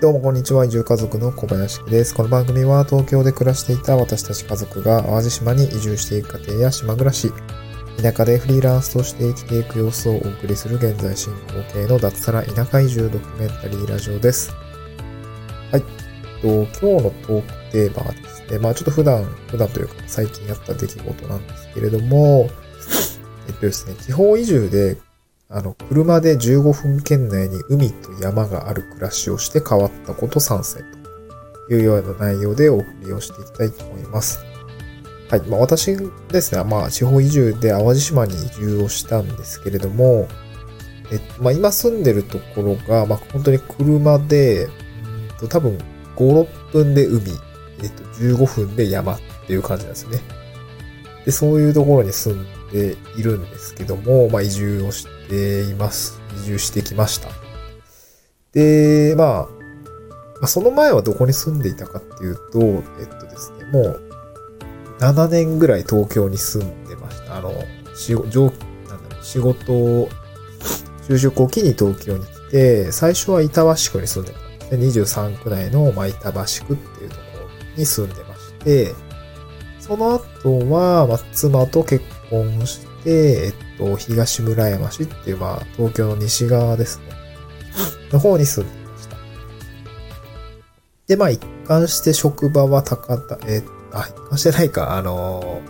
[0.00, 0.64] どうもこんにちは。
[0.64, 2.14] 移住家族の小林です。
[2.14, 7.30] この番組は東京で暮らしていた私たち家族が淡路島に移住していく過程や島暮らし、
[8.00, 14.54] 田舎でフリーランスとして生きていく様子をお送りする現在進行形の脱サラ田舎移住ドキュメンタリーラジオです。
[15.70, 15.82] はい。
[16.40, 22.48] と今日のトークテーマはですね、まあちょっと普段、普段というか最近やった出来事なんですけれども、
[23.48, 24.96] えっとですね、地方移住で
[25.52, 30.84] あの、車で15分圏内に海と山がある暮らしをして変わったこと参戦
[31.66, 34.44] というような内容でお送りをしていきたいと思います。
[35.28, 35.40] はい。
[35.48, 35.96] まあ私
[36.28, 40.28] ですね、まあ地方移住で淡路島に移住をしたんですけれども、
[41.12, 44.70] えまあ今住んでるところが、まあ本当に車で、うん
[45.40, 45.76] と多分
[46.14, 47.22] 5、6分で海、
[47.82, 50.20] えっと15分で山っていう感じなんですね。
[51.24, 56.20] で、そういうところに住んででいるんですけども、まあ移住をしています。
[56.42, 57.28] 移住してきました。
[58.52, 59.48] で、ま
[60.42, 64.02] あ、その前はどこに住んでいたかっていうと、えっとですね、もう
[64.98, 67.36] 7年ぐらい東京に住んでました。
[67.36, 67.52] あの、
[67.94, 68.52] 仕事、
[68.88, 70.08] なんだろう、仕事を、
[71.08, 75.04] 就職を機に東京に来て、最初は板橋区に住んでたんですね。
[75.06, 78.94] 23区内の、まあ、板橋区っていうところに住んでまして、
[79.78, 87.04] その後は、まあ、妻と結婚して、えっと、東村山市っていう、まあ、東京の西側ですね。
[88.12, 89.16] の方に住んでいました。
[91.08, 95.60] で、まあ、一貫して職場は高田、えあ、一貫してないか、あの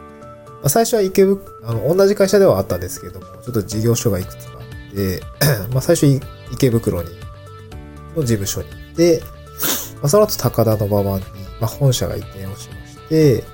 [0.61, 5.23] まあ、最初は池袋、あの、同じ会社ではあったんですけども、ちょっと事業所がいくつかあって、
[5.73, 6.07] まあ、最初
[6.53, 7.09] 池袋に、
[8.17, 9.23] の事務所に行って、
[9.97, 11.25] まあ、その後高田馬場に、
[11.61, 13.45] まあ、本社が移転をしまして、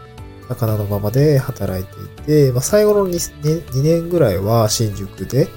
[0.49, 3.11] 高田馬場で働いていて、まあ、最後の 2,
[3.43, 5.49] 年2年ぐらいは新宿で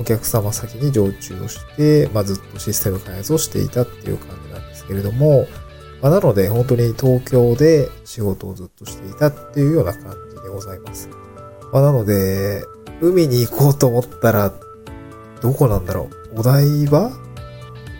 [0.00, 5.46] お客様先に常駐をして、まあ、ずっとシステム開発をしていたっていう感じなんですけれども、
[6.02, 11.08] まあ、なので本当に東京で仕事をずっとしていたっていうような感じでございます。
[11.72, 12.64] まあ、なので、
[13.00, 14.52] 海に行こうと思ったら、
[15.40, 16.40] どこなんだろう？
[16.40, 17.10] お台場？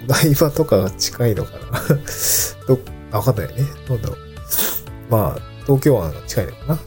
[0.05, 1.81] お台場とかが近いのかな？
[2.66, 2.78] ど、
[3.11, 3.62] わかんないね。
[3.89, 4.19] なんだろう。
[5.11, 6.79] まあ、東京湾が近いのかな？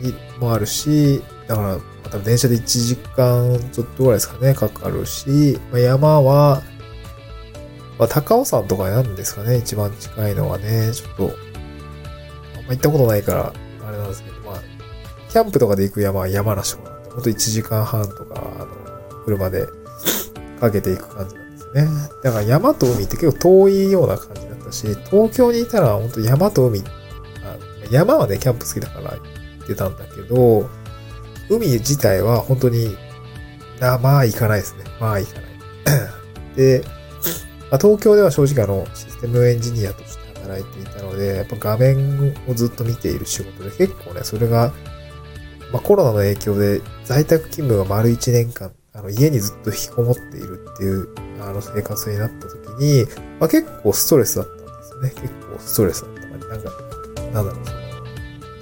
[0.00, 6.62] にもあるし、だから、また電車で1時間ちょっとぐらいですかね、かかるし、まあ、山は、
[7.98, 11.36] まあ、高尾山とかなんですかね、一番近いのはね、ちょっと、
[12.58, 13.52] あんま行ったことないから、
[13.86, 14.62] あれなんですけど、まあ、
[15.30, 18.66] キャンプとかで行く山は山梨とかなんで、ほんと1時間半とか、あの、
[19.24, 19.68] 車で
[20.58, 21.88] かけていく感じなんですね。
[22.24, 26.90] だから山と海って結構遠いような感じだったし、東京にいたら本当山と海って
[27.92, 29.16] 山はね、キャンプ好きだから行
[29.64, 30.68] ってたんだけど、
[31.50, 32.96] 海自体は本当に、
[33.80, 34.84] あまあ行かないですね。
[35.00, 35.52] まあ行かない。
[36.56, 36.84] で、
[37.70, 44.72] まあ、東京では正直あの、システムエンジニアとして働いていたので、やっぱ画面をずっと見ている仕事で結構ね、それが、
[45.72, 51.08] まあコロナの影響で在宅勤務が丸1年間、あの家にずっと引きこもっているっていう、
[51.40, 53.04] あの生活になった時に、
[53.40, 55.10] まあ結構ストレスだったんですよね。
[55.10, 56.22] 結構ストレスだった。
[56.52, 56.70] なんか、
[57.32, 57.81] なんだろう、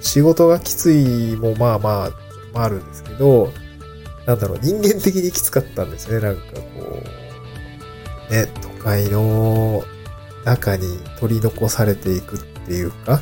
[0.01, 2.11] 仕事がきついもまあまあ、
[2.53, 3.51] まああるんですけど、
[4.25, 6.19] なんだろう、人間的にきつかったんですね。
[6.19, 6.41] なんか
[6.75, 7.01] こ
[8.29, 9.83] う、ね、都会の
[10.45, 13.21] 中に取り残されていくっていうか、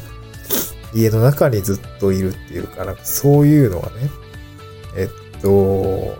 [0.93, 4.09] 家の中にずっといるっていうか、なんかそういうのはね、
[4.95, 6.17] えっと、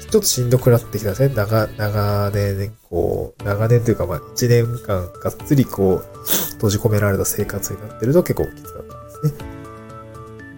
[0.00, 1.34] ちょっとしんどくなってきたんですね。
[1.34, 6.04] 長、長年、こう、長年というか、まあ、一年間がっつりこう、
[6.52, 9.53] 閉じ込められた生活になってると結構きつかったんですね。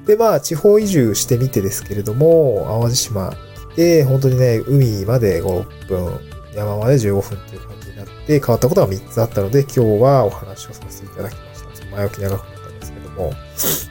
[0.06, 3.34] で、まあ、地方移住してみてですけれども、淡路島
[3.76, 6.20] で、本当にね、海まで5、分、
[6.54, 11.86] 山まで15分っていう感じになって、変わったことが3つあったので、今日はお話をさせていただきました。
[11.96, 13.32] 前置き長くなったんですけども、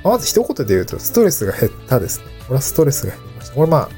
[0.04, 2.26] まず一言で言うと、ストレスが減ったですね。
[2.48, 3.56] これはストレスが減りました。
[3.56, 3.90] これまあ、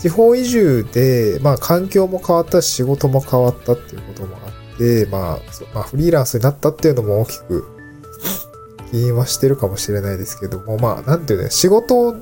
[0.00, 5.38] 地方移住で、まあ、環境も変わったし、仕事も変わったっていうこともあって、まあ、
[5.74, 7.64] まあ、フリーランスになったっていうのも大きく
[8.92, 12.14] 起因はしてるかもしれないですけども、まあ、なんていうね、仕事を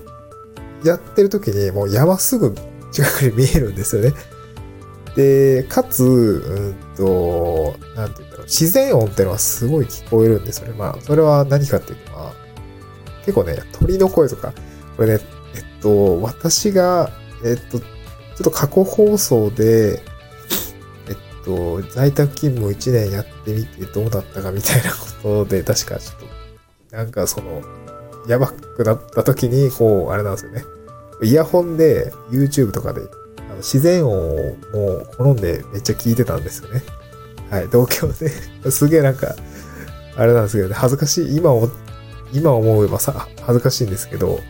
[0.84, 2.54] やってる時にもう山すぐ
[2.92, 4.12] 近くに見えるんですよね。
[5.16, 10.74] で、かつ、うんと、なんて言うんだろう、自然音ってのはすごい聞こえるんですよね。
[10.78, 12.32] まあ、それは何かっていうと、まあ、
[13.26, 14.54] 結構ね、鳥の声とか、
[14.96, 15.20] これね、
[15.56, 17.10] えっと、私が、
[17.44, 17.86] えっと、ちょ
[18.42, 20.00] っと過去放送で、
[21.08, 26.39] えっと、在宅勤務1年やってみてどうだったかみたいなことで、確かちょっと
[26.92, 27.62] なんかその、
[28.26, 30.64] やばくなった時に、こう、あれなんですよね。
[31.22, 33.02] イヤホンで YouTube とかで
[33.36, 36.82] あの自然音をもう好んでめっちゃ聞いてたんですよね。
[37.50, 38.30] はい、同郷で、
[38.70, 39.34] すげえなんか、
[40.16, 41.68] あれなんですけどね、恥ずかしい、今を、
[42.32, 44.40] 今思えばさ、恥ずかしいんですけど、 もう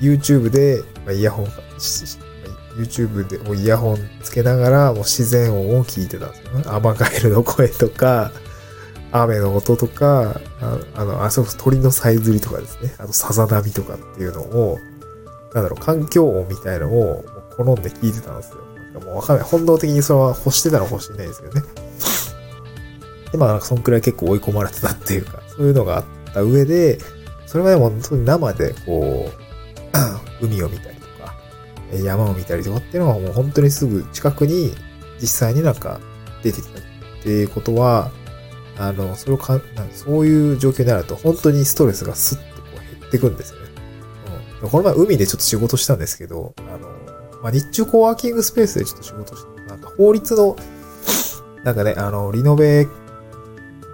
[0.00, 1.46] YouTube で、まあ、イヤホン、
[2.76, 6.64] YouTube でもイヤホンつけながら、もう自然音を聞いてたんですよね。
[6.66, 8.30] アマガエルの声とか、
[9.12, 12.94] 雨の音とか、ああの、あ、そう、鳥のさえずりとかですね。
[12.98, 14.78] あと、さざ波とかっていうのを、
[15.54, 17.24] なんだろう、環境音みたいのを
[17.56, 18.58] 好んで聞いてたんですよ。
[18.92, 19.46] なんかもうわかんない。
[19.46, 21.62] 本能的にそれは欲してたのかもしれないですけどね。
[23.32, 26.04] で、まあ、なんかそんくらい結構追い込まれてたっていうか、そういうのがあっ
[26.34, 26.98] た上で、
[27.46, 29.48] それまでも生でこう、
[30.44, 31.34] 海を見たりとか、
[31.92, 34.74] 山を見たりとかっていうのはもう本当にすぐ近くに
[35.20, 35.98] 実際になんか
[36.42, 36.82] 出てきたっ
[37.22, 38.10] ていうことは、
[38.78, 39.60] あの、それをか
[39.92, 43.66] そういう状況になると本当にストレスがスッとこう減ってくんですよね。
[44.62, 44.70] うん。
[44.70, 46.88] この前海でちょっと仕事したんですけど、あの、
[47.42, 50.56] まあ、日中コワーキングスペースでちょっと仕事して、なんか法律の、
[51.64, 52.86] なんかね、あの、リノベ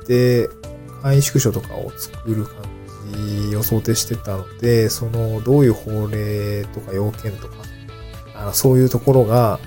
[0.07, 0.49] で
[1.03, 2.57] 簡易宿所とかを作る感
[3.49, 7.55] じを想定してたので、その、どういう法令とか要件とか、
[8.37, 9.61] あの、そういうところが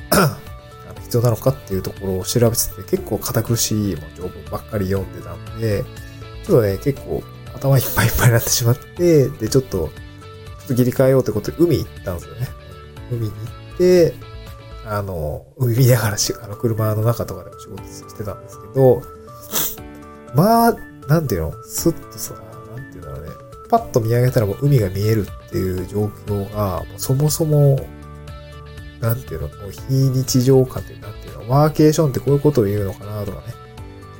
[1.08, 5.84] 必要なのかっていうところを調べてて、結構堅苦しい条文ばっかり読んでたんで、
[6.46, 7.24] ちょっとね、結構
[7.56, 12.48] 頭いっぱいいっぱいになってしまって、で、ちょっと、ちょっと切り替えようってことで海行ったんですよね。
[13.10, 13.38] 海に行
[13.76, 14.14] って、
[14.86, 19.02] あの、海見ながらし、 あの、車の中とかでも仕事してたんですけど、
[20.36, 20.76] まあ、
[21.08, 23.32] なんていうのスッとさ、なんていうんだろうね。
[23.70, 27.80] パッと見上げたらもう海が見えるっていう状況が、そもそも
[29.02, 33.54] なんていうの、非日常感ってなんていうの、ワーケーションってこういうことを言うのかなとかね、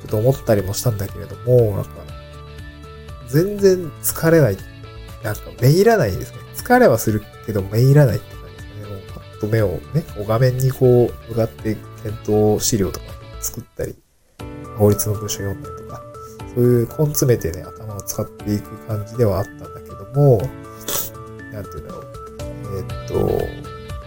[0.02, 1.90] ちょっと思ったりもしたんだけれども、なんか、
[3.28, 4.56] 全然疲れない、
[5.22, 6.38] なんか、めいらないですね。
[6.54, 8.94] 疲れはするけど、めいらないって感じですね。
[8.94, 13.06] もうパッと目をね、こう画面にこう、向かって検討資料とか
[13.40, 13.96] 作ったり、
[14.76, 16.02] 法律の文書読んだりとか、
[16.54, 20.38] そういう根詰めてね、頭を使っていく感じではあったんだけども、
[21.52, 22.08] なんていうんだろう。
[22.76, 23.47] えー、っと、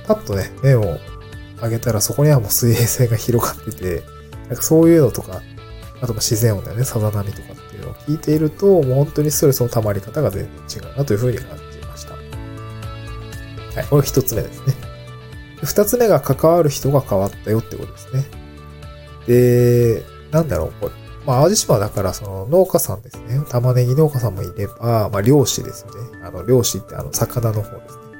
[0.05, 0.97] パッとね、目を
[1.61, 4.03] 上げたらそこにはもう水平線が広がってて、
[4.47, 5.41] なんかそういうのとか、
[6.01, 12.13] あと自然音だよね、さざ波とかっていうのを聞いていると、もう本当にストレスの溜まり方が全然違うなというふうに感じました。
[12.13, 14.73] はい、これ一つ目ですね。
[15.63, 18.25] 二つ目が関わる人が変わったよってことですね。
[19.27, 20.93] で、なんだろう、これ。
[21.25, 23.39] まあ、淡路島だからその農家さんですね。
[23.49, 26.19] 玉ねぎ農家さんもいれば、まあ、漁師ですよね。
[26.23, 28.10] あの、漁師ってあの、魚の方ですね。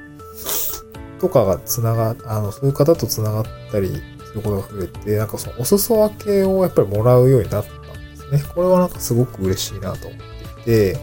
[1.22, 3.88] とかが繋が、あの、そういう方と繋がったり
[4.26, 8.42] することが増えて、なんかそのお裾分けをやっぱりもらうようになったんですね。
[8.54, 10.98] これはなんかすごく嬉しいなと思っていて、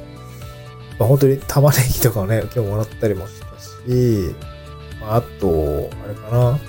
[0.99, 4.35] まあ、本当に玉ねぎとかをね、今日もらったりもしたし、
[4.99, 6.59] まあ、あと、あれかな。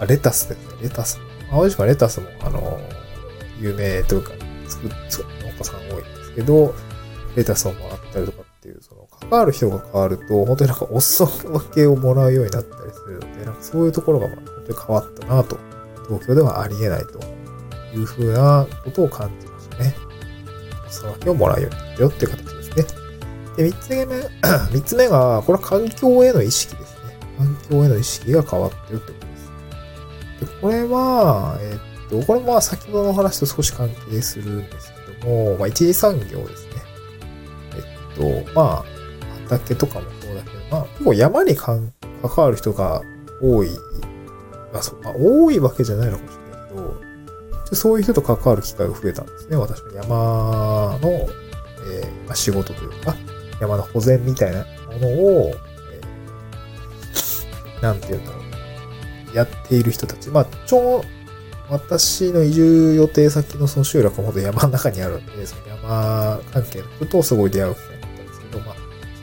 [0.00, 0.82] あ、レタスですね。
[0.82, 1.18] レタス。
[1.50, 2.78] 淡路島レタスも、あの、
[3.58, 4.32] 有名というか、
[4.68, 6.74] 作っ、農家さん多いんですけど、
[7.34, 15.58] レタスをもらったりとかっていう、その、関わる人が変わると、本当になんかお裾分けをもらうようになったりするので、なんかそういうところが本当に変わったなと、
[16.08, 17.20] 東京ではありえないと
[17.94, 19.94] いうふうなことを感じましたね。
[20.86, 23.08] お裾分けをもらうようになったよっていう形ですね。
[23.56, 24.06] で、三つ目、
[24.72, 27.18] 三つ目が、これは環境への意識ですね。
[27.36, 30.52] 環境への意識が変わってるってことです。
[30.52, 36.72] で、これは、えっと、これも先ほどの話と少し関係するんですけども、まあ、一次産業ですね。
[37.76, 38.97] えっと、まあ、
[39.48, 41.92] 畑とかもそうだけど、まあ、結構山に関
[42.36, 43.02] わる人が
[43.42, 43.68] 多い。
[44.72, 49.56] まあ、そまあ、多いわけじゃないのかもしれないけど、そういう人と関わる機会が増えたんですね。
[49.56, 53.14] 私も山の、えー、まあ、仕事というか、
[53.60, 55.52] 山の保全みたいなものを、
[55.92, 58.38] えー、なんて言うんだろ
[59.32, 59.36] う。
[59.36, 60.28] やっている人たち。
[60.30, 61.02] まあ、ちょ、
[61.70, 67.97] 私の移住予定先のその集落はほんと山の中にあるんで、その山関係の人とすごい出会う機会、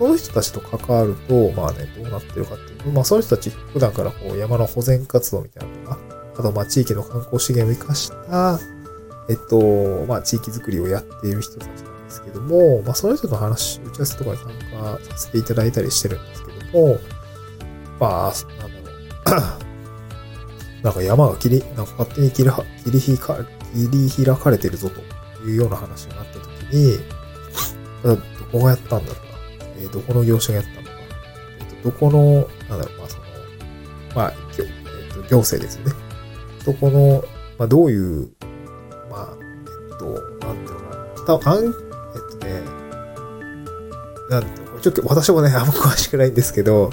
[0.05, 5.99] まあ、その人たちと関わると、まあね、どうなってるかっていうと、まあそういう人たち普段からこう山の保全活動みたいなのとか、
[6.37, 8.59] あとまあ地域の観光資源を生かした、
[9.29, 16.97] えっと、まあ地域づくりをやっている人たちなんですけども、まあその人の話、打ち合わせとかに参加させていただいたりしてるんですけども、
[17.99, 19.65] まあ、なんだろう。
[20.83, 22.51] なんか山が切り、なんか勝手に切り
[22.83, 23.37] 切りひか、
[23.73, 25.01] 切り開かれてるぞと
[25.47, 26.99] いうような話になった時に、
[28.03, 28.17] ど
[28.51, 29.34] こがやったんだろう
[29.77, 30.93] えー、どこの業者がやったのか、
[31.59, 33.23] えー、とどこの、なんだろう、まあその、
[34.15, 35.93] まあ、えー、と行政ですよね。
[36.65, 37.23] どこの、
[37.57, 38.29] まあどういう、
[39.09, 39.37] まあ、
[39.91, 40.05] えっと、
[40.45, 40.79] なんていう
[41.29, 41.71] のかな、たあん、えっ
[42.39, 42.61] とね、
[44.29, 46.91] なんていうのちょっと私もね、あんま詳しくないんですけど、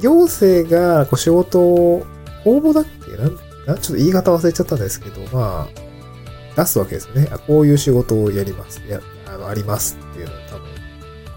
[0.00, 2.06] 行政がこう仕事を、
[2.46, 3.16] 応募だっけ？
[3.18, 3.36] なん
[3.66, 7.28] なんちょっと言い方忘れちゃったんですけど、まあ、出すわけですね。
[7.30, 8.80] あこういう仕事をやります。
[8.88, 10.32] や、あの、ありますっていうの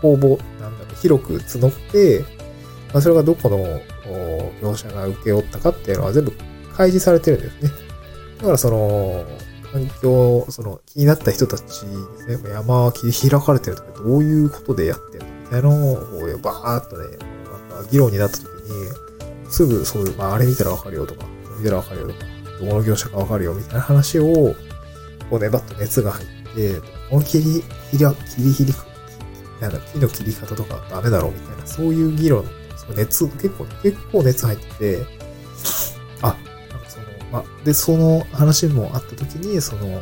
[0.03, 2.25] 多分、応募、なんだろう、広く募って、
[2.93, 3.81] まあ、それがどこの
[4.61, 6.31] 業者が請け負ったかっていうのは全部
[6.75, 7.69] 開示されてるんですね。
[8.37, 9.25] だからその、
[9.71, 11.63] 環境、その気になった人たち
[12.27, 15.93] ですね、山切り開かれてるとかどういうことでやってるのみたいなの
[16.35, 18.51] をバーっとね、なんか議論になった時に、
[19.49, 21.25] すぐそういう、まああれ見たらわかるよとか、
[21.57, 22.19] 見たらわかるよとか、
[22.59, 24.55] どこの業者かわかるよみたいな話を、
[25.29, 26.79] こうね、バッと熱が入って、
[27.09, 28.73] この切り、切り、切り切り、
[29.61, 32.45] なんだ、木の切り方とかダメだろうみたいな、そういう議論、
[32.77, 35.05] その熱、結構、結構熱入ってて、
[36.21, 36.37] あ、
[36.69, 40.01] なんかその、まあ、で、その話もあった時に、その、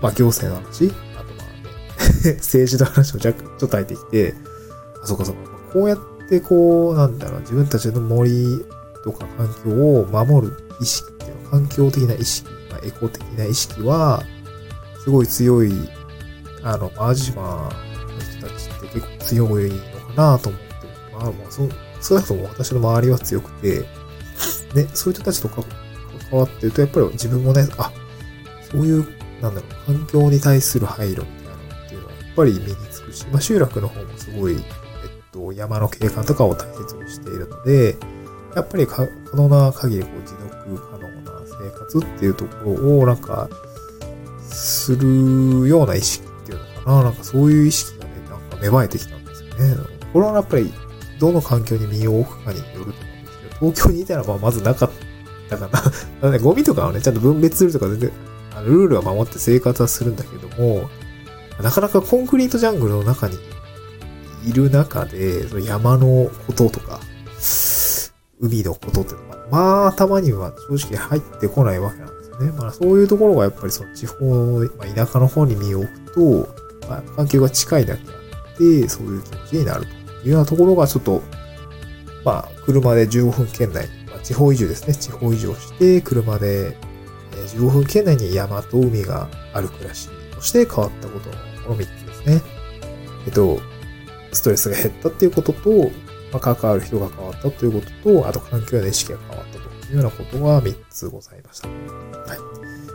[0.00, 4.34] まあ、行政の話、あとまあね、 政治の話も若干ちょっと入ってきて、
[5.02, 5.40] あ、そうかそうか、
[5.72, 5.98] こうやっ
[6.28, 8.64] てこう、なんだろう、自分たちの森
[9.04, 14.22] とか環境を守る意識っていうの、環境的な意識、まあ、エコ的な意識は、
[15.04, 15.72] すごい強い、
[16.62, 17.91] あの、淡路島の人たちって
[18.92, 19.78] 結構強いの
[20.14, 20.66] かなと思って、
[21.12, 21.70] まあ、まあ、そう、
[22.00, 23.80] 少なくとも私の周りは強くて、
[24.74, 25.62] ね、そういう人たちとか
[26.30, 27.92] 関わってると、やっぱり自分もね、あ、
[28.70, 29.06] そういう、
[29.40, 34.60] なんだろう、環境に対する配慮みたいなのっていうのは、やっぱり身につくし、まあ、集落の方もすごい、えっ
[35.30, 37.96] と、山の景観とかを大切にしているので、
[38.54, 43.48] やっぱり可能な限りこう持続可能な生活っていうところをなんか、
[44.50, 47.02] するような意識っていうのかな。
[47.04, 48.01] なんかそういう意識が、
[48.62, 49.76] 芽生えてきたんですよね。
[50.12, 50.72] これはやっぱり、
[51.18, 54.90] どの環境に身を置くかによると思うんですけど、東京にいたらまあまずなかっ
[55.48, 55.72] たかな。
[55.72, 55.90] だか
[56.22, 58.12] らね、ゴミとかはね、ちゃんと分別するとか全然、
[58.54, 60.88] あのルールは守って生活はするんだけども、
[61.62, 63.36] なかなかコンクリートジャングルの中に
[64.44, 67.00] いる中で、その山のこととか、
[68.40, 72.52] 海のことっていうのは、まあ頭には正直入ってこないわけなんですよね。
[72.58, 74.24] まあそういうところがやっぱりその地方、
[74.76, 78.21] まあ、田舎の方に身を置くと、まあ、環境が近いだけあ、
[78.56, 79.92] そういう気持ちになると
[80.26, 81.22] いうようなところがちょっと、
[82.24, 84.94] まあ車で15分圏内、まあ、地方移住ですね。
[84.94, 86.76] 地方移住をして、車で
[87.32, 92.42] 15分圏内に山と海がある暮らしとして変わったことのこの3つですね。
[93.26, 93.60] えっと、
[94.32, 95.70] ストレスが減ったっていうことと、
[96.32, 101.68] まあ、関わる人が変わったということと、あと環境への意識が変わったというようなことが3つございました。
[101.68, 102.38] はい。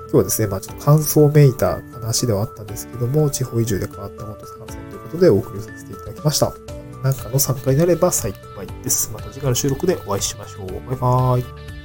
[0.09, 6.53] 今日はですね、まあちょっと感想めいた話ではあったんですけども、地方移住で変わったこと参戦ということでお送りさせていただきました。
[7.03, 8.33] なんかの参加になれば幸
[8.63, 9.11] いです。
[9.11, 10.67] また次回の収録でお会いしましょう。
[10.67, 11.76] バイバーイ。